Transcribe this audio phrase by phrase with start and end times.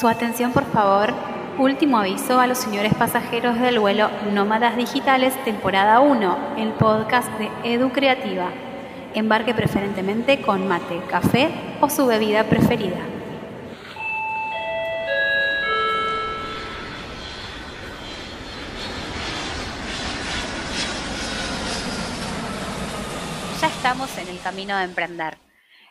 [0.00, 1.12] Su atención, por favor.
[1.58, 7.50] Último aviso a los señores pasajeros del vuelo Nómadas Digitales, temporada 1, el podcast de
[7.64, 8.48] Edu Creativa.
[9.12, 11.50] Embarque preferentemente con mate, café
[11.82, 12.96] o su bebida preferida.
[23.60, 25.49] Ya estamos en el camino de emprender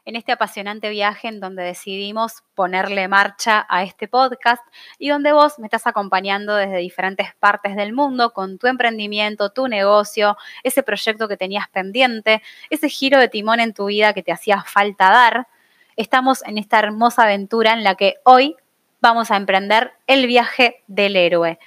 [0.10, 4.63] en este apasionante viaje en donde decidimos ponerle marcha a este podcast
[4.98, 9.67] y donde vos me estás acompañando desde diferentes partes del mundo con tu emprendimiento, tu
[9.67, 12.41] negocio, ese proyecto que tenías pendiente,
[12.72, 15.48] ese giro de timón en tu vida que te hacía falta dar.
[15.95, 18.55] Estamos en esta hermosa aventura en la que hoy
[19.02, 21.59] vamos a emprender el viaje del héroe.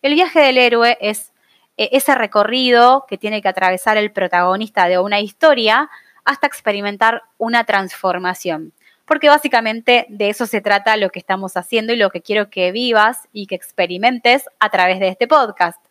[0.00, 1.32] El viaje del héroe es
[1.76, 5.90] eh, ese recorrido que tiene que atravesar el protagonista de una historia
[6.24, 8.72] hasta experimentar una transformación.
[9.04, 12.72] Porque básicamente de eso se trata lo que estamos haciendo y lo que quiero que
[12.72, 15.84] vivas y que experimentes a través de este podcast.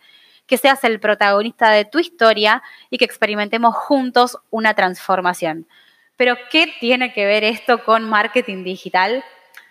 [0.47, 5.67] Que seas el protagonista de tu historia y que experimentemos juntos una transformación.
[6.17, 9.23] Pero, ¿qué tiene que ver esto con marketing digital?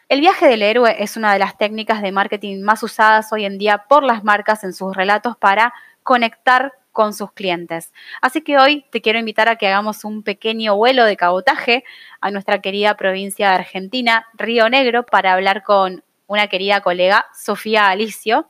[0.09, 3.59] El viaje del héroe es una de las técnicas de marketing más usadas hoy en
[3.59, 7.93] día por las marcas en sus relatos para conectar con sus clientes.
[8.21, 11.85] Así que hoy te quiero invitar a que hagamos un pequeño vuelo de cabotaje
[12.21, 17.89] a nuestra querida provincia de Argentina, Río Negro, para hablar con una querida colega, Sofía
[17.89, 18.49] Alicio.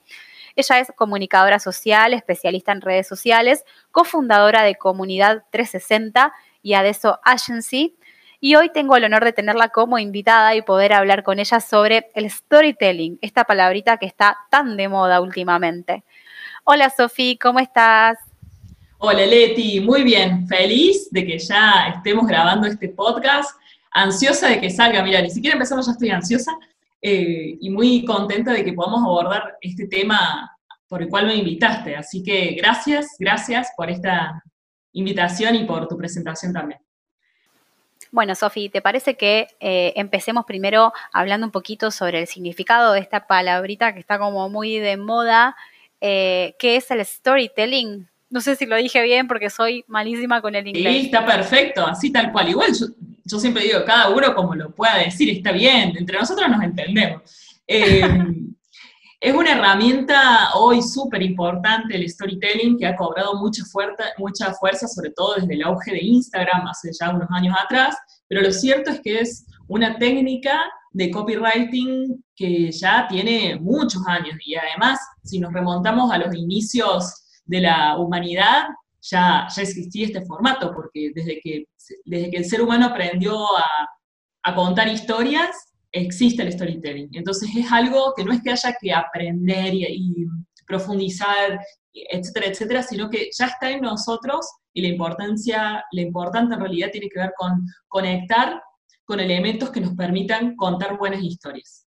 [0.57, 7.97] Ella es comunicadora social, especialista en redes sociales, cofundadora de Comunidad 360 y Adeso Agency.
[8.41, 12.11] Y hoy tengo el honor de tenerla como invitada y poder hablar con ella sobre
[12.15, 16.05] el storytelling, esta palabrita que está tan de moda últimamente.
[16.65, 18.30] Hola Sofía, ¿cómo estás?
[19.03, 23.59] Hola Leti, muy bien, feliz de que ya estemos grabando este podcast,
[23.93, 26.53] ansiosa de que salga, mira, ni siquiera empezamos, ya estoy ansiosa
[27.01, 30.55] eh, y muy contenta de que podamos abordar este tema
[30.87, 31.97] por el cual me invitaste.
[31.97, 34.45] Así que gracias, gracias por esta
[34.93, 36.81] invitación y por tu presentación también.
[38.11, 43.01] Bueno, Sofi, ¿te parece que eh, empecemos primero hablando un poquito sobre el significado de
[43.01, 45.57] esta palabrita que está como muy de moda,
[46.03, 48.10] eh, que es el storytelling?
[48.31, 50.95] No sé si lo dije bien porque soy malísima con el inglés.
[50.95, 52.49] Sí, está perfecto, así tal cual.
[52.49, 52.73] Igual
[53.25, 57.23] yo, siempre digo, cada uno como lo pueda decir, está bien, entre nosotros nos entendemos.
[57.67, 58.01] Eh,
[59.21, 64.87] es una herramienta hoy súper importante el storytelling que ha cobrado mucha fuerza, mucha fuerza,
[64.87, 67.97] sobre todo desde el auge de Instagram hace ya unos años atrás,
[68.29, 70.63] pero lo cierto es que es una técnica
[70.93, 77.20] de copywriting que ya tiene muchos años y además, si nos remontamos a los inicios
[77.51, 78.69] de la humanidad
[79.03, 81.65] ya, ya existía este formato, porque desde que,
[82.05, 83.37] desde que el ser humano aprendió
[84.45, 85.51] a, contar historias,
[85.93, 87.09] existe el storytelling.
[87.13, 90.27] Entonces es algo que no es que haya que aprender y,
[90.67, 91.59] profundizar,
[91.93, 96.91] etcétera, etcétera, sino que ya está en nosotros y la importancia, la importante en realidad
[96.93, 98.63] tiene que ver con conectar
[99.05, 101.90] con elementos que nos permitan contar buenas historias.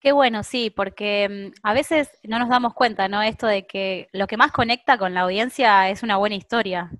[0.00, 3.20] Qué bueno, sí, porque mm, a veces no nos damos cuenta, ¿no?
[3.20, 6.90] Esto de que lo que más conecta con la audiencia es una buena historia,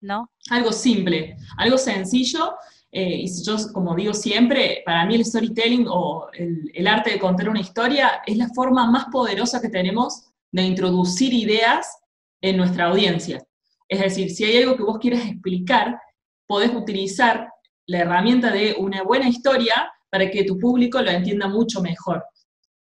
[0.00, 0.30] ¿no?
[0.50, 2.56] Algo simple, algo sencillo.
[2.90, 7.18] Eh, y yo, como digo siempre, para mí el storytelling o el, el arte de
[7.18, 11.98] contar una historia es la forma más poderosa que tenemos de introducir ideas
[12.40, 13.44] en nuestra audiencia.
[13.88, 16.00] Es decir, si hay algo que vos quieras explicar,
[16.46, 17.48] podés utilizar
[17.86, 22.24] la herramienta de una buena historia para que tu público lo entienda mucho mejor.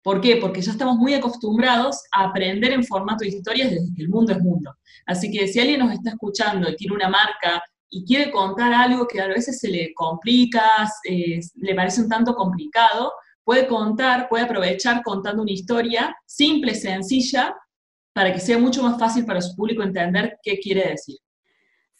[0.03, 0.39] ¿Por qué?
[0.39, 4.33] Porque ya estamos muy acostumbrados a aprender en formato de historias desde que el mundo
[4.33, 4.75] es mundo.
[5.07, 9.07] Así que si alguien nos está escuchando y tiene una marca y quiere contar algo
[9.07, 10.65] que a veces se le complica,
[11.05, 13.13] le parece un tanto complicado,
[13.45, 17.55] puede contar, puede aprovechar contando una historia simple, sencilla,
[18.13, 21.19] para que sea mucho más fácil para su público entender qué quiere decir.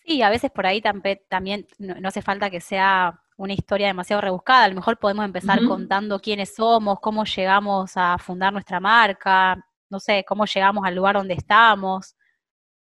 [0.05, 0.83] Sí, a veces por ahí
[1.29, 4.65] también no hace falta que sea una historia demasiado rebuscada.
[4.65, 9.99] A lo mejor podemos empezar contando quiénes somos, cómo llegamos a fundar nuestra marca, no
[9.99, 12.15] sé, cómo llegamos al lugar donde estamos.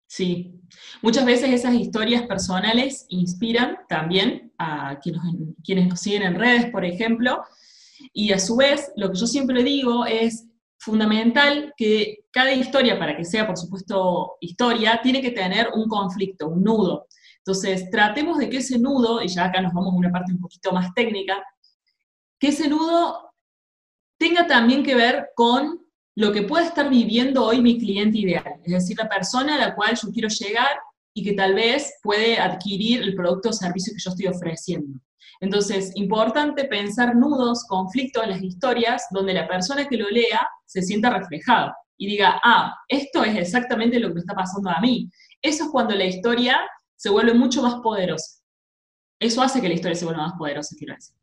[0.07, 0.61] Sí,
[1.01, 5.21] muchas veces esas historias personales inspiran también a quienes,
[5.61, 7.43] quienes nos siguen en redes, por ejemplo,
[8.13, 10.47] y a su vez, lo que yo siempre digo es
[10.77, 16.47] fundamental que cada historia, para que sea, por supuesto, historia, tiene que tener un conflicto,
[16.47, 17.07] un nudo.
[17.45, 20.39] Entonces, tratemos de que ese nudo, y ya acá nos vamos a una parte un
[20.39, 21.43] poquito más técnica,
[22.39, 23.31] que ese nudo
[24.19, 25.79] tenga también que ver con
[26.15, 29.75] lo que puede estar viviendo hoy mi cliente ideal, es decir, la persona a la
[29.75, 30.79] cual yo quiero llegar
[31.13, 34.99] y que tal vez puede adquirir el producto o servicio que yo estoy ofreciendo.
[35.39, 40.81] Entonces, importante pensar nudos, conflictos en las historias donde la persona que lo lea se
[40.81, 45.11] sienta reflejada y diga, ah, esto es exactamente lo que me está pasando a mí.
[45.41, 46.59] Eso es cuando la historia
[46.95, 48.41] se vuelve mucho más poderosa.
[49.19, 51.15] Eso hace que la historia se vuelva más poderosa, quiero decir.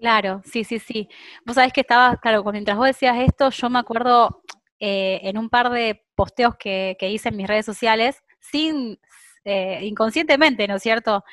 [0.00, 1.08] Claro, sí, sí, sí.
[1.46, 4.42] Vos sabés que estaba, claro, mientras vos decías esto, yo me acuerdo
[4.80, 8.98] eh, en un par de posteos que, hice en mis redes sociales, sin,
[9.44, 11.24] eh, inconscientemente, ¿no es cierto?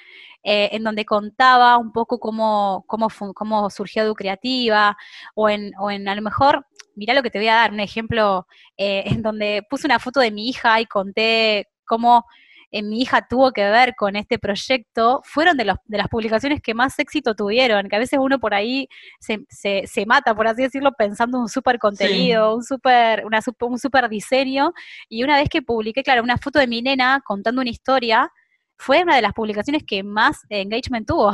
[0.43, 4.95] Eh, en donde contaba un poco cómo, cómo, cómo surgió Du Creativa,
[5.33, 7.79] o en, o en a lo mejor, mirá lo que te voy a dar, un
[7.79, 8.45] ejemplo,
[8.77, 12.25] en donde puse una foto de mi hija y conté cómo
[12.71, 16.97] mi hija tuvo que ver con este proyecto, fueron de, de, las publicaciones que más
[16.99, 18.87] éxito tuvieron, que a veces uno por ahí
[19.19, 24.73] se, se, mata, por así decirlo, pensando un súper contenido, un súper un super diseño,
[25.07, 28.31] y una vez que publiqué, claro, una foto de mi nena contando una historia,
[28.77, 31.31] fue una de las publicaciones que más engagement tuvo.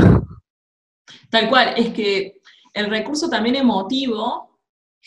[1.29, 2.39] Tal cual, es que
[2.73, 4.54] el recurso también emotivo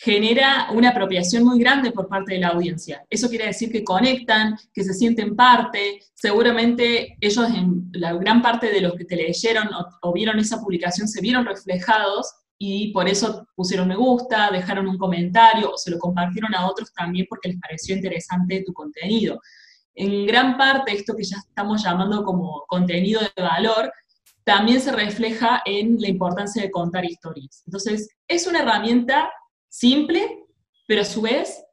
[0.01, 3.05] genera una apropiación muy grande por parte de la audiencia.
[3.09, 8.71] Eso quiere decir que conectan, que se sienten parte, seguramente ellos en la gran parte
[8.71, 9.67] de los que te leyeron
[10.01, 14.97] o, vieron esa publicación se vieron reflejados y por eso pusieron me gusta, dejaron un
[14.97, 19.41] comentario o se lo compartieron a otros también porque les pareció interesante tu contenido.
[19.95, 23.91] En gran parte esto que ya estamos llamando como contenido de valor,
[24.45, 27.63] también se refleja en la importancia de contar historias.
[27.65, 29.29] Entonces, es una herramienta
[29.69, 30.45] simple,
[30.87, 31.63] pero a su vez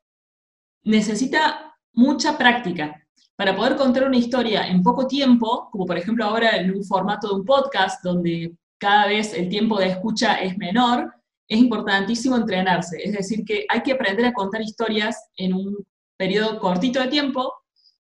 [0.85, 3.03] necesita mucha práctica.
[3.35, 7.29] Para poder contar una historia en poco tiempo, como por ejemplo ahora en un formato
[7.29, 11.13] de un podcast donde cada vez el tiempo de escucha es menor,
[11.49, 12.99] es importantísimo entrenarse.
[13.03, 15.77] Es decir, que hay que aprender a contar historias en un
[16.17, 17.53] periodo cortito de tiempo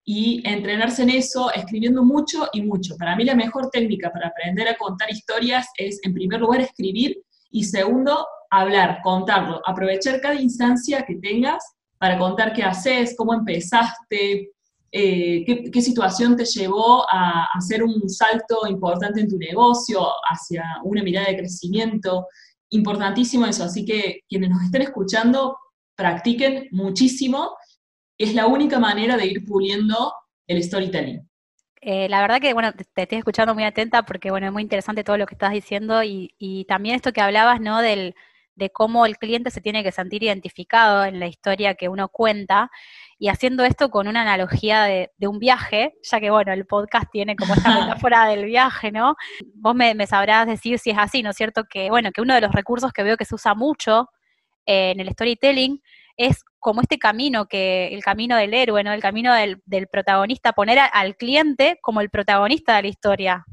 [0.04, 2.96] y entrenarse en eso escribiendo mucho y mucho.
[2.96, 7.22] Para mí la mejor técnica para aprender a contar historias es, en primer lugar, escribir
[7.50, 11.62] y segundo, hablar, contarlo, aprovechar cada instancia que tengas
[11.98, 14.52] para contar qué haces, cómo empezaste,
[14.90, 21.02] eh, qué, situación te llevó a hacer un salto importante en tu negocio hacia una
[21.02, 22.26] mirada de crecimiento.
[22.70, 25.58] Importantísimo eso, así que quienes nos estén escuchando,
[25.94, 27.56] practiquen muchísimo.
[28.16, 30.12] Es la única manera de ir puliendo
[30.46, 31.28] el storytelling.
[31.80, 35.04] Eh, la verdad que, bueno, te, estoy escuchando muy atenta porque, bueno, es muy interesante
[35.04, 37.80] todo lo que estás diciendo y, y también esto que hablabas, ¿no?
[37.80, 38.14] Del,
[38.58, 42.70] de cómo el cliente se tiene que sentir identificado en la historia que uno cuenta
[43.18, 47.36] y haciendo esto con una analogía de, un viaje, ya que bueno, el podcast tiene
[47.36, 49.16] como esta metáfora del viaje, ¿no?
[49.54, 51.64] Vos me, sabrás decir si es así, ¿no es cierto?
[51.64, 54.08] Que bueno, que uno de los recursos que veo que se usa mucho
[54.66, 55.80] eh, en el storytelling
[56.16, 58.92] es como este camino, que el camino del héroe, ¿no?
[58.92, 63.46] El camino del, protagonista, poner al cliente como el protagonista de la historia.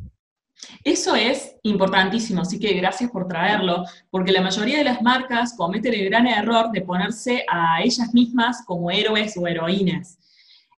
[0.83, 5.93] Eso es importantísimo, así que gracias por traerlo, porque la mayoría de las marcas cometen
[5.93, 10.17] el gran error de ponerse a ellas mismas como héroes o heroínas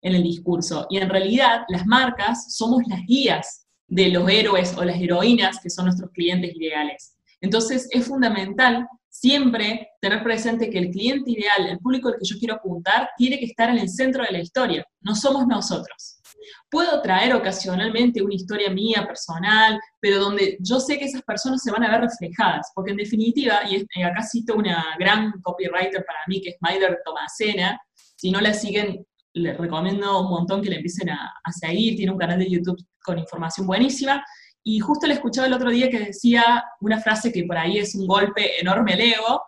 [0.02, 0.88] en el discurso.
[0.90, 5.70] Y en realidad las marcas somos las guías de los héroes o las heroínas que
[5.70, 7.16] son nuestros clientes ideales.
[7.42, 12.38] Entonces es fundamental siempre tener presente que el cliente ideal, el público al que yo
[12.38, 16.17] quiero apuntar, tiene que estar en el centro de la historia, no somos nosotros.
[16.70, 21.72] Puedo traer ocasionalmente una historia mía personal, pero donde yo sé que esas personas se
[21.72, 26.42] van a ver reflejadas, porque en definitiva, y acá cito una gran copywriter para mí,
[26.42, 27.80] que es Maider Tomasena,
[28.16, 32.18] si no la siguen, les recomiendo un montón que le empiecen a, seguir, tiene un
[32.18, 34.24] canal de YouTube con información buenísima,
[34.64, 37.96] y justo le escuchaba el otro día que decía una frase que por ahí es
[37.96, 39.42] un golpe enorme al ego,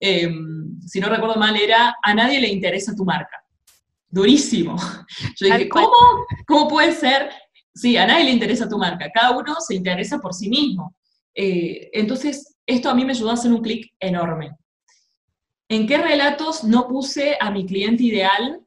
[0.00, 3.42] em, si no recuerdo mal, era, a nadie le interesa tu marca
[4.08, 4.76] durísimo.
[5.40, 5.94] Yo dije, ¿cómo,
[6.46, 7.30] ¿cómo puede ser?
[7.74, 10.96] Sí, a nadie le interesa tu marca, cada uno se interesa por sí mismo.
[11.34, 14.56] Eh, entonces, esto a mí me ayudó a hacer un clic enorme.
[15.68, 18.60] ¿En qué relatos no puse a mi cliente ideal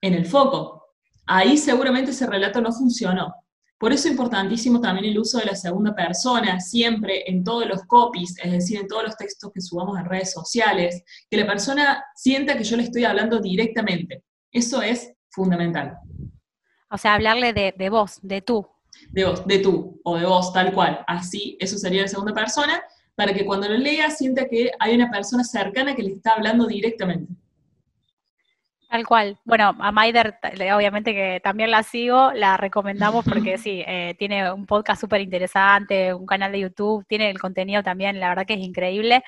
[0.00, 0.94] en el foco?
[1.26, 3.34] Ahí seguramente ese relato no funcionó.
[3.78, 7.82] Por eso es importantísimo también el uso de la segunda persona, siempre en todos los
[7.82, 12.02] copies, es decir, en todos los textos que subamos en redes sociales, que la persona
[12.14, 14.24] sienta que yo le estoy hablando directamente.
[14.54, 15.98] Eso es fundamental.
[16.88, 18.66] O sea, hablarle de, de vos, de tú.
[19.10, 21.04] De vos, de tú, o de vos, tal cual.
[21.08, 22.80] Así, eso sería la segunda persona,
[23.16, 26.68] para que cuando lo lea sienta que hay una persona cercana que le está hablando
[26.68, 27.32] directamente.
[28.88, 29.40] Tal cual.
[29.44, 30.38] Bueno, a Maider,
[30.72, 36.14] obviamente que también la sigo, la recomendamos porque sí, eh, tiene un podcast súper interesante,
[36.14, 39.24] un canal de YouTube, tiene el contenido también, la verdad que es increíble.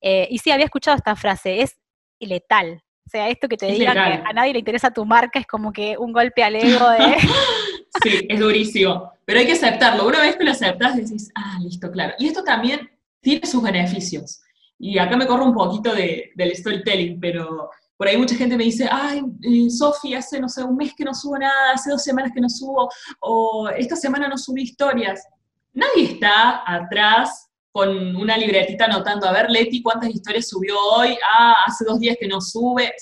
[0.00, 1.80] Eh, y sí, había escuchado esta frase, es
[2.20, 2.84] letal.
[3.08, 5.72] O sea, esto que te digan que a nadie le interesa tu marca es como
[5.72, 7.16] que un golpe al ego de...
[8.02, 9.10] sí, es durísimo.
[9.24, 10.06] Pero hay que aceptarlo.
[10.06, 12.12] Una vez que lo aceptas, decís, ah, listo, claro.
[12.18, 12.86] Y esto también
[13.22, 14.42] tiene sus beneficios.
[14.78, 18.64] Y acá me corro un poquito de, del storytelling, pero por ahí mucha gente me
[18.64, 22.04] dice, ay, eh, Sofi, hace, no sé, un mes que no subo nada, hace dos
[22.04, 25.26] semanas que no subo, o esta semana no subí historias.
[25.72, 31.16] Nadie está atrás con una libretita anotando, a ver, Leti, ¿cuántas historias subió hoy?
[31.38, 32.92] Ah, hace dos días que no sube.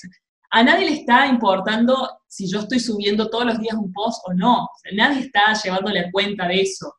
[0.51, 4.35] A nadie le está importando si yo estoy subiendo todos los días un post o
[4.35, 4.69] no.
[4.95, 6.93] nadie está llevándole cuenta de eso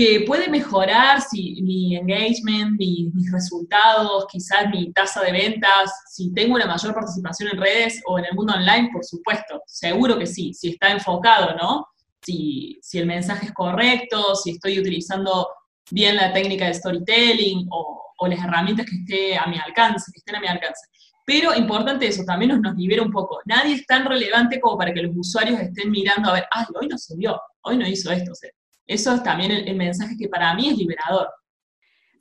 [0.00, 6.54] que puede mejorar si mi engagement, mis resultados, quizás mi tasa de ventas, si tengo
[6.54, 10.54] una mayor participación en redes o en el mundo online, por supuesto, seguro que sí,
[10.54, 11.86] si está enfocado, ¿no?
[12.22, 15.46] Si, si el mensaje es correcto, si estoy utilizando
[15.90, 20.18] bien la técnica de storytelling o, o las herramientas que, esté a mi alcance, que
[20.18, 20.86] estén a mi alcance.
[21.26, 23.40] Pero importante eso, también nos, nos libera un poco.
[23.44, 26.88] Nadie es tan relevante como para que los usuarios estén mirando a ver, ay, hoy
[26.88, 28.32] no subió, hoy no hizo esto.
[28.32, 28.50] O sea,
[28.86, 31.28] eso es también el, mensaje que para mí es liberador.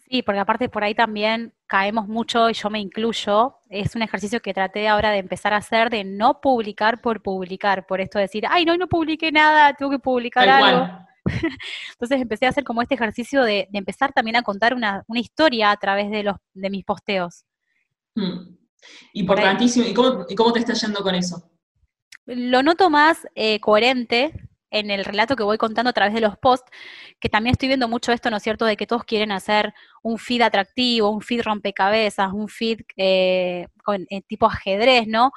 [0.08, 4.40] Sí, porque aparte por ahí también caemos mucho, y yo me incluyo, es un ejercicio
[4.40, 8.26] que traté ahora de empezar a hacer, de no publicar por publicar, por esto de
[8.26, 11.09] decir, ay, no, no publiqué nada, tengo que publicar algo.
[11.92, 15.78] Entonces empecé a hacer como este ejercicio de, empezar también a contar una, historia a
[15.78, 17.46] través de, los, de mis posteos.
[18.16, 18.56] Hmm.
[19.14, 19.88] Importantísimo.
[19.88, 21.52] ¿Y cómo, ¿Y cómo, te está yendo con eso?
[22.26, 24.34] Lo noto más eh, coherente,
[24.72, 26.70] en el relato que voy contando a través de los posts,
[27.20, 29.74] que también estoy viendo mucho esto, ¿no es cierto?, de que todos quieren hacer
[30.04, 35.32] un feed atractivo, un feed rompecabezas, un feed eh, con eh, tipo ajedrez, ¿no?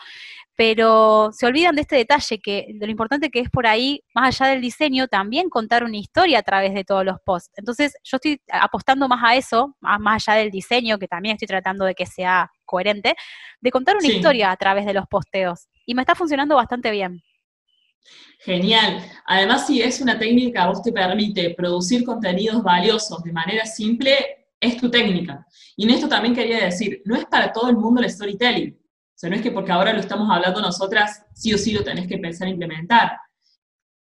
[0.54, 4.40] Pero se olvidan de este detalle, que de lo importante que es por ahí, más
[4.40, 7.50] allá del diseño, también contar una historia a través de todos los posts.
[7.56, 11.84] Entonces, yo estoy apostando más a eso, más, allá del diseño, que también estoy tratando
[11.84, 13.14] de que sea coherente,
[13.60, 15.68] de contar una historia a través de los posteos.
[15.86, 17.22] Y me está funcionando bastante bien.
[18.44, 19.04] Genial.
[19.26, 24.16] Además, si es una técnica que vos te permite producir contenidos valiosos de manera simple,
[24.60, 25.46] es tu técnica.
[25.76, 28.72] Y en esto también quería decir, no es para todo el mundo el storytelling.
[28.74, 31.84] O sea, no es que porque ahora lo estamos hablando nosotras, sí o sí lo
[31.84, 33.12] tenés que pensar e implementar.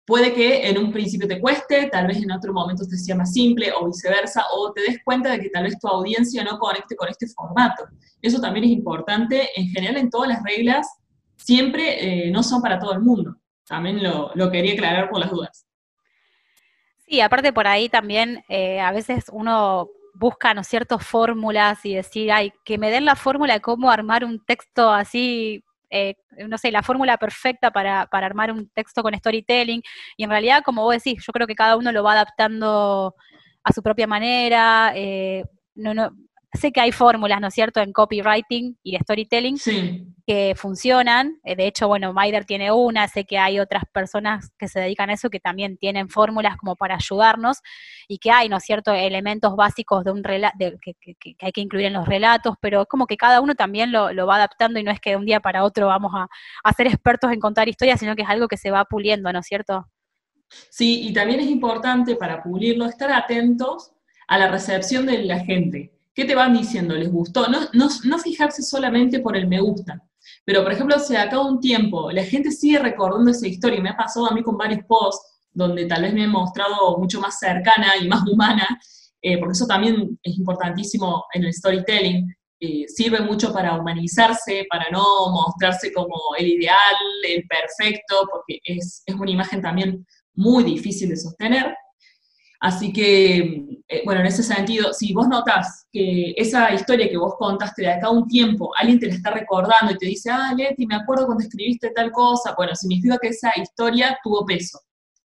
[0.05, 3.33] Puede que en un principio te cueste, tal vez en otro momento te sea más
[3.33, 6.95] simple o viceversa, o te des cuenta de que tal vez tu audiencia no conecte
[6.95, 7.83] con este formato.
[8.21, 9.49] Eso también es importante.
[9.55, 10.87] En general, en todas las reglas,
[11.35, 13.35] siempre eh, no son para todo el mundo.
[13.69, 15.65] También lo, quería aclarar por las dudas.
[17.07, 22.31] Sí, aparte por ahí también eh, a veces uno busca, ¿no ciertas fórmulas y decir,
[22.31, 26.15] ay, que me den la fórmula de cómo armar un texto así, eh,
[26.47, 29.81] no sé, la fórmula perfecta para, para, armar un texto con storytelling.
[30.17, 33.15] Y en realidad, como vos decís, yo creo que cada uno lo va adaptando
[33.63, 34.93] a su propia manera.
[34.95, 35.45] Eh,
[35.75, 36.11] no, no,
[36.53, 39.57] sé que hay fórmulas, ¿no es cierto?, en copywriting y storytelling
[40.25, 41.39] que funcionan.
[41.43, 45.09] Eh, de hecho, bueno, Maider tiene una, sé que hay otras personas que se dedican
[45.09, 47.59] a eso que también tienen fórmulas como para ayudarnos
[48.07, 50.95] y que hay, ¿no es cierto?, elementos básicos de un relato que,
[51.39, 54.35] hay que incluir en los relatos, pero es como que cada uno también lo, va
[54.35, 56.27] adaptando y no es que de un día para otro vamos a,
[56.63, 59.39] a ser expertos en contar historias, sino que es algo que se va puliendo, ¿no
[59.39, 59.87] es cierto?
[60.69, 63.91] Sí, y también es importante para pulirlo estar atentos
[64.27, 66.95] a la recepción de la gente ¿Qué te van diciendo?
[66.95, 67.47] ¿Les gustó?
[67.47, 67.61] No,
[68.03, 70.03] no, fijarse solamente por el me gusta.
[70.43, 73.81] Pero, por ejemplo, si a cada un tiempo la gente sigue recordando esa historia, y
[73.81, 77.21] me ha pasado a mí con varios posts, donde tal vez me he mostrado mucho
[77.21, 78.67] más cercana y más humana,
[79.21, 84.89] eh, porque eso también es importantísimo en el storytelling, eh, sirve mucho para humanizarse, para
[84.91, 86.97] no mostrarse como el ideal,
[87.29, 91.73] el perfecto, porque es, es una imagen también muy difícil de sostener.
[92.59, 97.35] Así que, eh, bueno, en ese sentido, si vos notas que esa historia que vos
[97.37, 100.53] contaste de acá a un tiempo, alguien te la está recordando y te dice, ah,
[100.55, 104.79] Leti, me acuerdo cuando escribiste tal cosa, bueno, significa que esa historia tuvo peso.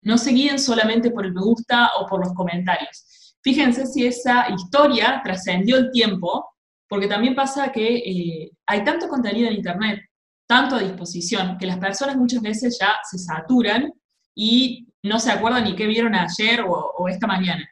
[0.04, 3.36] No se guíen solamente por el me gusta o por los comentarios.
[3.42, 6.46] Fíjense si esa historia trascendió el tiempo,
[6.88, 10.02] porque también pasa que eh, hay tanto contenido en Internet,
[10.48, 13.92] tanto a disposición, que las personas muchas veces ya se saturan
[14.36, 17.64] y no se acuerdan ni qué vieron ayer o, esta mañana.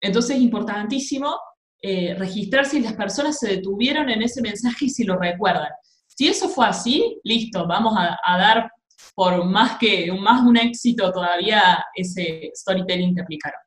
[0.00, 1.36] Entonces es importantísimo
[1.80, 5.68] eh, registrar si las personas se detuvieron en ese mensaje y si lo recuerdan.
[6.08, 8.70] Si eso fue así, listo, vamos a, dar
[9.14, 13.60] por más que más un éxito todavía ese storytelling que aplicaron.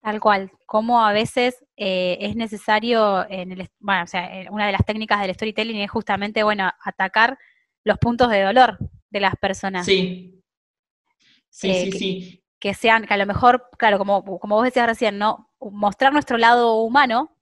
[0.00, 4.66] Tal cual, como a veces eh, es necesario, en el, bueno, o sea, eh, una
[4.66, 7.36] de las técnicas del storytelling es justamente, bueno, atacar
[7.84, 8.78] los puntos de dolor
[9.10, 9.86] de las personas.
[9.86, 10.40] Sí.
[11.50, 15.18] Sí, sí, sí que sean, que a lo mejor, claro, como, como vos decías recién,
[15.18, 15.50] ¿no?
[15.60, 17.36] Mostrar nuestro lado humano,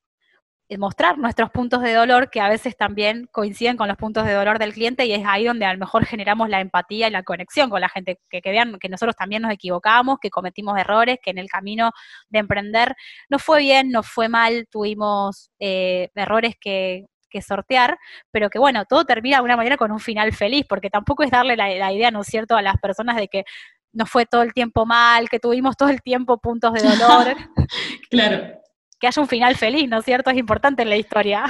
[0.79, 4.59] mostrar nuestros puntos de dolor que a veces también coinciden con los puntos de dolor
[4.59, 7.71] del cliente y es ahí donde a lo mejor generamos la empatía y la conexión
[7.71, 11.39] con la gente, que, vean que nosotros también nos equivocamos, que cometimos errores, que en
[11.39, 11.93] el camino
[12.29, 12.97] de emprender
[13.29, 17.07] no fue bien, no fue mal, tuvimos eh, errores que,
[17.47, 17.97] sortear,
[18.33, 21.31] pero que bueno, todo termina de alguna manera con un final feliz, porque tampoco es
[21.31, 23.45] darle la, la idea, ¿no es cierto?, a las personas de que
[23.93, 27.37] nos fue todo el tiempo mal, que tuvimos todo el tiempo puntos de dolor.
[28.11, 28.63] claro
[29.03, 30.31] que haya un final feliz, ¿no es cierto?
[30.31, 31.45] Es importante en la historia.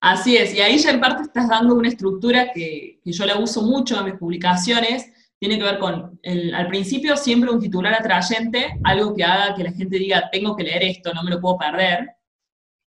[0.00, 3.62] Así es, y ahí ya en parte estás dando una estructura que, yo la uso
[3.62, 5.10] mucho en mis publicaciones,
[5.40, 6.20] tiene que ver con,
[6.54, 10.62] al principio siempre un titular atrayente, algo que haga que la gente diga, tengo que
[10.62, 12.10] leer esto, no me lo puedo perder.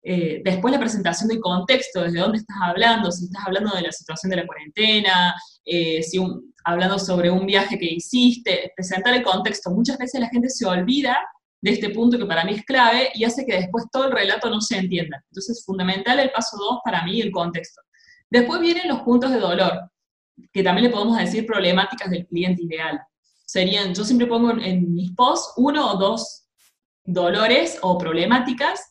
[0.02, 3.92] Eh, después la presentación del contexto, desde dónde estás hablando, si estás hablando de la
[3.92, 6.18] situación de la cuarentena, eh, si
[6.64, 9.70] hablando sobre un viaje que hiciste, presentar el contexto.
[9.70, 11.18] Muchas veces la gente se olvida
[11.62, 14.48] de este punto que para mí es clave y hace que después todo el relato
[14.48, 15.22] no se entienda.
[15.30, 17.82] Entonces, es fundamental el paso 2 para mí, el contexto.
[18.30, 19.90] Después vienen los puntos de dolor,
[20.52, 23.00] que también le podemos decir problemáticas del cliente ideal.
[23.44, 26.46] Serían, yo siempre pongo en, mis posts uno o dos
[27.04, 28.89] dolores o problemáticas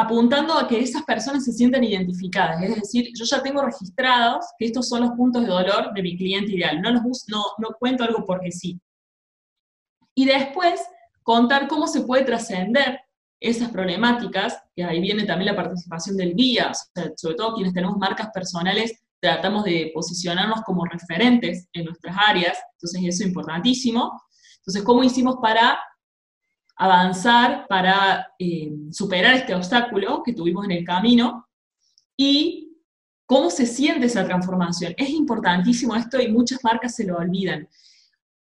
[0.00, 2.62] apuntando a que esas personas se sientan identificadas.
[2.62, 6.16] Es decir, yo ya tengo registrados que estos son los puntos de dolor de mi
[6.16, 6.80] cliente ideal.
[6.80, 8.80] No, los, no, no cuento algo porque sí.
[10.14, 10.80] Y después
[11.22, 13.00] contar cómo se puede trascender
[13.40, 16.72] esas problemáticas, que ahí viene también la participación del guía,
[17.16, 23.00] sobre todo quienes tenemos marcas personales, tratamos de posicionarnos como referentes en nuestras áreas, entonces
[23.02, 24.20] eso es importantísimo.
[24.58, 25.78] Entonces, ¿cómo hicimos para
[26.80, 31.46] avanzar, para eh, superar este obstáculo que tuvimos en el camino?
[32.16, 32.76] Y
[33.26, 34.94] cómo se siente esa transformación.
[34.96, 37.68] Es importantísimo esto y muchas marcas se lo olvidan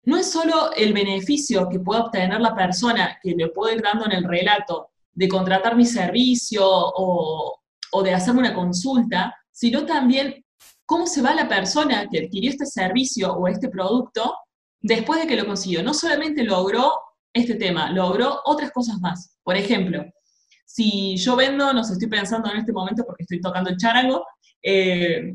[0.08, 4.06] no es solo el beneficio que puede obtener la persona, que le puedo ir dando
[4.06, 7.60] en el relato, de contratar mi servicio o,
[8.02, 10.42] de hacerme una consulta, sino también
[10.86, 14.34] cómo se va la persona que adquirió este servicio o este producto
[14.80, 15.82] después de que lo consiguió.
[15.82, 16.90] No solamente logró
[17.32, 19.36] este tema, logró otras cosas más.
[19.42, 20.04] Por ejemplo,
[20.64, 24.24] si yo vendo, no sé, estoy pensando en este momento porque estoy tocando el charango,
[24.62, 25.34] eh,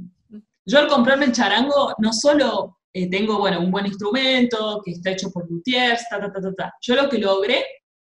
[0.65, 5.12] yo al comprarme el charango no solo eh, tengo, bueno, un buen instrumento que está
[5.12, 7.65] hecho por luthiers, ta, ta, ta, ta, Yo lo que logré,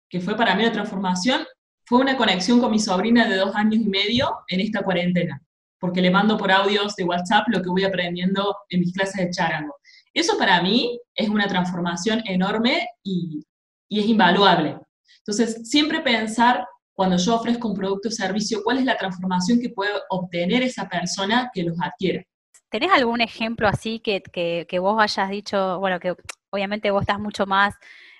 [0.08, 1.44] que fue para mí la transformación,
[1.86, 5.40] fue una conexión con mi sobrina de dos años y medio en esta cuarentena,
[5.80, 9.30] porque le mando por audios de WhatsApp lo que voy aprendiendo en mis clases de
[9.30, 9.74] charango.
[10.12, 13.44] Eso para mí es una transformación enorme y,
[13.88, 14.78] y es invaluable.
[15.18, 19.68] Entonces, siempre pensar cuando yo ofrezco un producto o servicio, cuál es la transformación que
[19.68, 22.26] puede obtener esa persona que los adquiere.
[22.70, 26.14] ¿Tenés algún ejemplo así que, que, vos hayas dicho, bueno, que
[26.50, 27.74] obviamente vos estás mucho más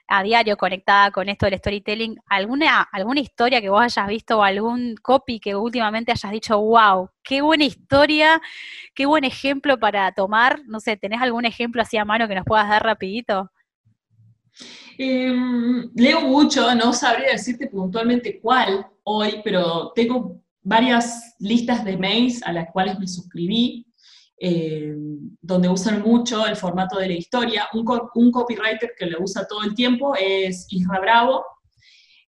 [0.09, 4.43] a diario conectada con esto del storytelling, ¿alguna, alguna historia que vos hayas visto o
[4.43, 8.41] algún copy que últimamente hayas dicho, wow, qué buena historia,
[8.95, 10.61] qué buen ejemplo para tomar?
[10.67, 13.51] No sé, ¿tenés algún ejemplo así a mano que nos puedas dar rapidito?
[14.99, 22.43] Em, leo mucho, no sabría decirte puntualmente cuál hoy, pero tengo varias listas de mails
[22.43, 23.87] a las cuales me suscribí
[24.39, 24.95] eh,
[25.41, 27.69] donde usan mucho el formato de la historia.
[27.73, 31.45] Un, un, copywriter que lo usa todo el tiempo es Isra Bravo,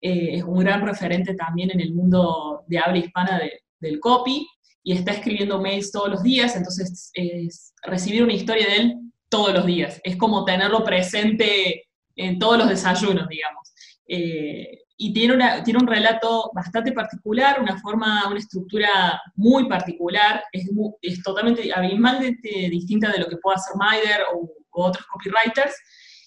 [0.00, 3.40] eh, es un gran referente también en el mundo de habla hispana
[3.80, 4.46] del copy,
[4.82, 8.94] y está escribiendo mails todos los días, entonces es recibir una historia de él
[9.28, 10.00] todos los días.
[10.02, 11.87] Es como tenerlo presente
[12.18, 13.72] en todos los desayunos, digamos.
[14.06, 20.42] Eh, y tiene, una, tiene un relato bastante particular, una forma, una estructura muy particular,
[20.52, 20.68] es,
[21.02, 25.74] es totalmente abismalmente distinta de lo que pueda hacer Maider o, otros copywriters,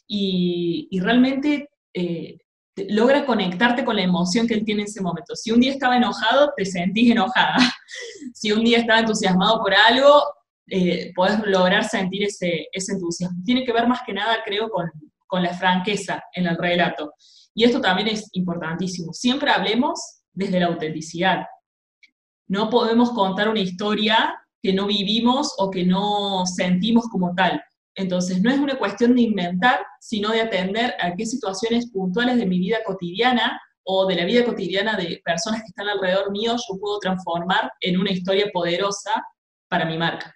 [0.08, 2.38] y, y realmente eh,
[2.89, 5.36] logra conectarte con la emoción que él tiene en ese momento.
[5.36, 7.56] Si un día estaba enojado, te sentís enojada.
[8.34, 10.21] si un día estaba entusiasmado por algo,
[10.67, 13.41] eh, podés lograr sentir ese, ese entusiasmo.
[13.45, 14.89] Tiene que ver más que nada, creo, con,
[15.31, 17.13] con la franqueza en el relato.
[17.55, 19.13] Y esto también es importantísimo.
[19.13, 19.97] Siempre hablemos
[20.33, 21.45] desde la autenticidad.
[22.47, 27.63] No podemos contar una historia que no vivimos o que no sentimos como tal.
[27.95, 32.45] Entonces, no es una cuestión de inventar, sino de atender a qué situaciones puntuales de
[32.45, 36.77] mi vida cotidiana o de la vida cotidiana de personas que están alrededor mío yo
[36.77, 39.11] puedo transformar en una historia poderosa
[39.69, 40.35] para mi marca.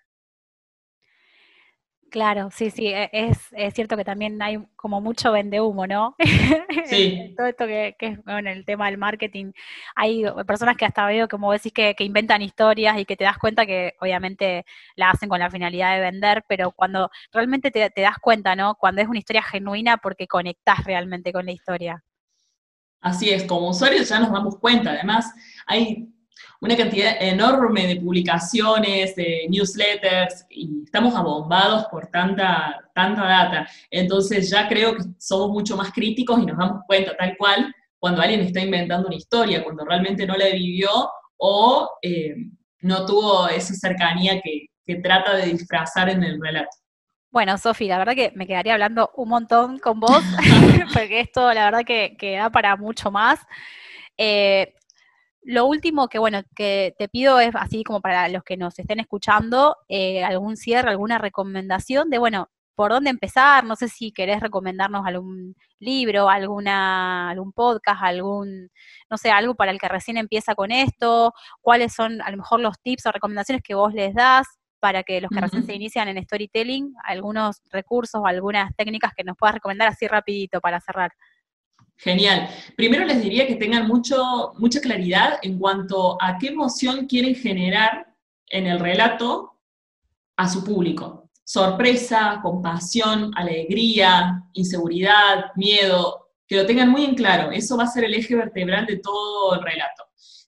[2.15, 6.15] Claro, sí, sí, e, es, es, cierto que también hay como mucho vende humo, ¿no?
[6.85, 7.33] Sí.
[7.35, 9.51] Todo esto que, que es bueno, el tema del marketing.
[9.97, 13.37] Hay personas que hasta veo, como decís, que, que inventan historias y que te das
[13.37, 18.01] cuenta que obviamente la hacen con la finalidad de vender, pero cuando realmente te, te
[18.01, 18.75] das cuenta, ¿no?
[18.75, 22.01] Cuando es una historia genuina porque conectás realmente con la historia.
[23.01, 24.91] Así es, como usuarios ya nos damos cuenta.
[24.91, 25.33] Además,
[25.65, 26.14] hay
[26.61, 33.69] una cantidad enorme de publicaciones, de newsletters, y estamos abombados por tanta, tanta data.
[33.89, 38.21] Entonces ya creo que somos mucho más críticos y nos damos cuenta tal cual cuando
[38.21, 40.89] alguien está inventando una historia, cuando realmente no la vivió
[41.37, 42.35] o eh,
[42.81, 46.69] no tuvo esa cercanía que, que trata de disfrazar en el relato.
[47.31, 50.23] Bueno, Sofi, la verdad que me quedaría hablando un montón con vos,
[50.93, 53.39] porque esto la verdad que, que da para mucho más.
[54.17, 54.73] Eh,
[55.45, 58.99] lo último que, bueno, que te pido es, así como para los que nos estén
[58.99, 64.41] escuchando, eh, algún cierre, alguna recomendación de, bueno, por dónde empezar, no sé si querés
[64.41, 68.69] recomendarnos algún libro, alguna, algún podcast, algún,
[69.09, 72.59] no sé, algo para el que recién empieza con esto, cuáles son a lo mejor
[72.59, 74.47] los tips o recomendaciones que vos les das
[74.79, 79.23] para que los que recién se inician en storytelling, algunos recursos o algunas técnicas que
[79.23, 81.11] nos puedas recomendar así rapidito para cerrar.
[81.97, 82.49] Genial.
[82.75, 88.13] Primero les diría que tengan mucho, mucha claridad en cuanto a qué emoción quieren generar
[88.47, 89.53] en el relato
[90.35, 91.29] a su público.
[91.43, 97.51] Sorpresa, compasión, alegría, inseguridad, miedo, que lo tengan muy en claro.
[97.51, 100.03] Eso va a ser el eje vertebral de todo el relato.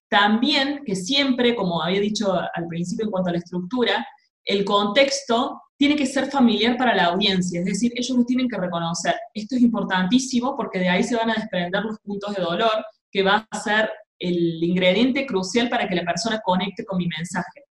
[0.10, 4.08] También que siempre, como había dicho al principio en cuanto a la estructura,
[4.44, 8.58] el contexto tiene que ser familiar para la audiencia, es decir, ellos lo tienen que
[8.58, 9.16] reconocer.
[9.34, 13.24] Esto es importantísimo porque de ahí se van a desprender los puntos de dolor, que
[13.24, 17.64] va a ser el ingrediente crucial para que la persona conecte con mi mensaje.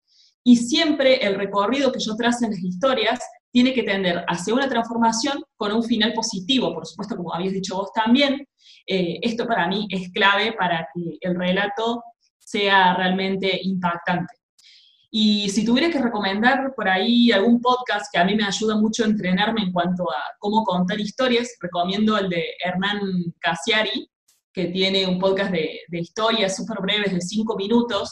[0.45, 4.69] Y siempre el recorrido que yo trace en las historias tiene que tender hacia una
[4.69, 8.47] transformación con un final positivo, por supuesto, como habías dicho vos también.
[8.87, 12.03] Eh, esto para mí es clave para que el relato
[12.39, 14.35] sea realmente impactante.
[15.17, 19.05] Y si tuviera que recomendar por ahí algún podcast que a mí me ayuda mucho
[19.05, 22.99] a entrenarme en cuanto a cómo contar historias, recomiendo el de Hernán
[23.39, 24.11] Casiari,
[24.53, 28.11] que tiene un podcast de, historias súper breves de cinco minutos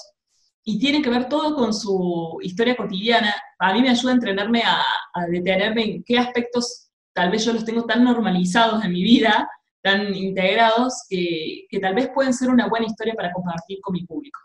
[0.63, 3.35] y tiene que ver todo con su historia cotidiana.
[3.59, 4.85] A mí me ayuda a entrenarme a,
[5.29, 9.51] detenerme en qué aspectos tal vez yo los tengo tan normalizados en mi vida,
[9.83, 14.07] tan integrados, que, que tal vez pueden ser una buena historia para compartir con mi
[14.07, 14.39] público.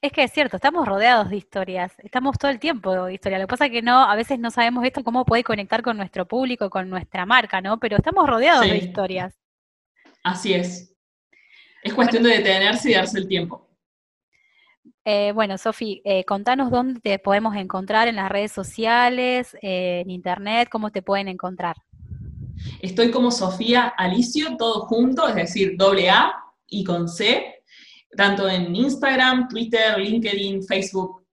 [0.00, 3.38] Es que es cierto, estamos rodeados de historias, estamos todo el tiempo de historia.
[3.38, 5.96] Lo que pasa es que no, a veces no sabemos esto cómo puede conectar con
[5.96, 7.80] nuestro público, con nuestra marca, ¿no?
[7.80, 9.34] Pero estamos rodeados de historias.
[10.22, 10.94] Así es.
[11.82, 13.68] Es cuestión de detenerse y darse el tiempo.
[15.04, 20.10] Eh, bueno, Sofi, eh, contanos dónde te podemos encontrar en las redes sociales, eh, en
[20.10, 21.76] internet, cómo te pueden encontrar.
[22.82, 26.34] Estoy como Sofía Alicio, todo junto, es decir, doble A
[26.66, 27.57] y con C,
[28.16, 31.26] tanto en Instagram, Twitter, LinkedIn, Facebook.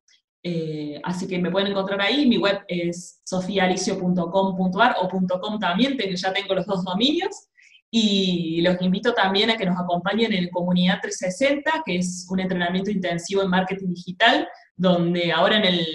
[0.44, 2.28] Eh, así que me pueden encontrar ahí.
[2.28, 5.10] Mi web es sofialicio.com.ar o
[5.40, 7.48] .com también, ya tengo los dos dominios.
[7.90, 12.92] Y los invito también a que nos acompañen en Comunidad 360, que es un entrenamiento
[12.92, 15.88] intensivo en marketing digital, donde ahora en el,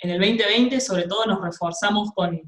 [0.00, 2.40] en, el 2020 sobre todo nos reforzamos con,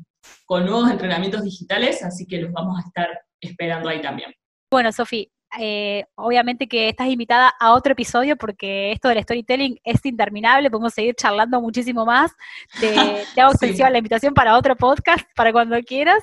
[0.44, 3.09] con nuevos entrenamientos digitales, así que los vamos a estar
[3.40, 4.35] esperando ahí también.
[4.70, 10.04] Bueno, Sofi, eh, obviamente que estás invitada a otro episodio porque esto del storytelling es
[10.04, 12.32] interminable, podemos seguir charlando muchísimo más.
[12.80, 16.22] Te, hago extensiva la invitación para otro podcast, para cuando quieras.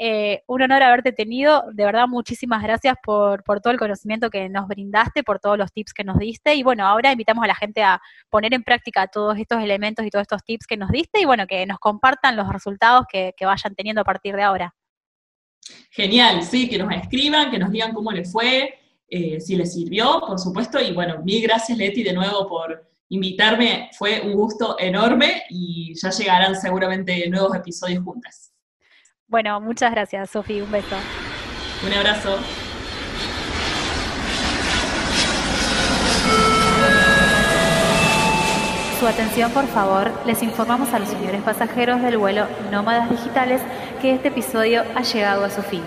[0.00, 4.48] Eh, un honor haberte tenido, de verdad muchísimas gracias por, por, todo el conocimiento que
[4.48, 7.56] nos brindaste, por todos los tips que nos diste y bueno, ahora invitamos a la
[7.56, 11.20] gente a poner en práctica todos estos elementos y todos estos tips que nos diste
[11.20, 14.74] y bueno, que nos compartan los resultados que vayan teniendo a partir de ahora.
[15.90, 20.20] Genial, sí, que nos escriban, que nos digan cómo les fue, eh, si les sirvió,
[20.26, 20.80] por supuesto.
[20.80, 23.90] Y bueno, mil gracias Leti de nuevo por invitarme.
[23.96, 28.52] Fue un gusto enorme y ya llegarán seguramente nuevos episodios juntas.
[29.26, 30.60] Bueno, muchas gracias, Sofi.
[30.60, 30.96] Un beso.
[31.86, 32.38] Un abrazo.
[38.98, 43.62] Su atención, por favor, les informamos a los señores pasajeros del vuelo Nómadas Digitales
[43.98, 45.82] que este episodio ha llegado a su fin.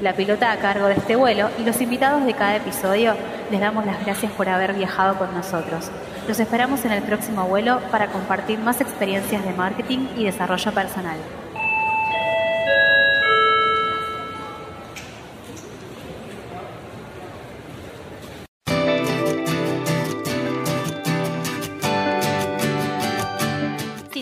[0.00, 3.14] La pilota a cargo de este vuelo y los invitados de cada episodio
[3.50, 5.90] les damos las gracias por haber viajado con nosotros.
[6.28, 11.18] Los esperamos en el próximo vuelo para compartir más experiencias de marketing y desarrollo personal.